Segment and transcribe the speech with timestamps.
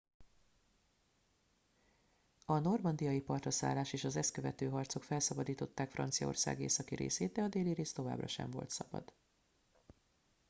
[2.45, 7.73] a normandiai partraszállás és az ezt követő harcok felszabadították franciaország északi részét de a déli
[7.73, 9.13] rész továbbra sem volt szabad